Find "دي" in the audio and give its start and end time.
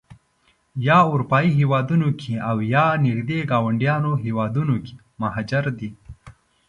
5.79-5.89